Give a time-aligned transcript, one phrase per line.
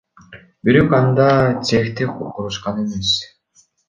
[0.63, 1.27] Бирок анда
[1.67, 3.11] цехти курушкан эмес.